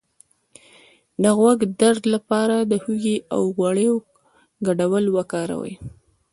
د 1.21 1.23
غوږ 1.37 1.57
د 1.67 1.71
درد 1.81 2.03
لپاره 2.13 2.55
د 2.71 2.73
هوږې 2.83 3.17
او 3.33 3.41
غوړیو 3.57 3.95
ګډول 4.67 5.05
وکاروئ 5.17 5.73